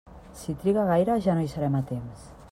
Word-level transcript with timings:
Si 0.37 0.53
triga 0.63 0.85
gaire 0.91 1.17
ja 1.27 1.35
no 1.39 1.43
hi 1.45 1.51
serem 1.53 1.77
a 1.81 1.83
temps. 1.93 2.25